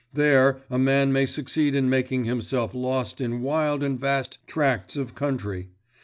There, 0.13 0.59
a 0.67 0.79
man 0.79 1.13
may 1.13 1.27
succeed 1.27 1.75
in 1.75 1.87
making 1.87 2.23
himself 2.23 2.73
lost 2.73 3.21
in 3.21 3.43
wild 3.43 3.83
and 3.83 3.99
vast 3.99 4.39
tracts 4.47 4.95
of 4.97 5.13
country. 5.13 5.69